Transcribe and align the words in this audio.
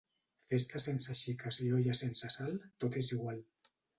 Festa 0.53 0.79
sense 0.85 1.15
xiques 1.19 1.59
i 1.67 1.69
olla 1.79 1.95
sense 2.01 2.31
sal, 2.39 2.57
tot 2.85 3.01
és 3.05 3.15
igual. 3.19 3.45